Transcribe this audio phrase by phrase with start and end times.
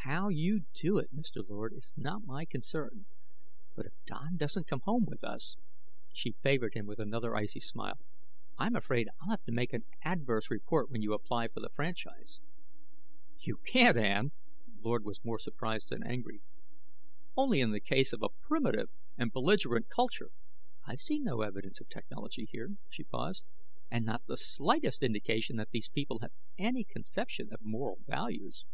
[0.00, 1.36] "How you do it, Mr.
[1.48, 3.06] Lord, is not my concern.
[3.74, 5.56] But if Don doesn't go home with us"
[6.12, 7.98] She favored him with another icy smile.
[8.58, 12.40] "I'm afraid I'll have to make an adverse report when you apply for the franchise."
[13.40, 14.32] "You can't, Ann!"
[14.82, 16.42] Lord was more surprised than angry.
[17.34, 20.28] "Only in the case of a primitive and belligerent culture"
[20.86, 23.46] "I've seen no evidence of technology here." She paused.
[23.90, 28.66] "And not the slightest indication that these people have any conception of moral values."